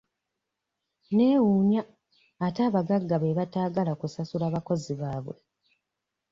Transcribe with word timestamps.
Neewuunya 1.15 1.81
ate 2.45 2.61
abagagga 2.69 3.15
be 3.21 3.37
bataagala 3.39 3.91
kusasula 4.01 4.45
bakozi 4.55 4.93
baabwe. 5.01 5.37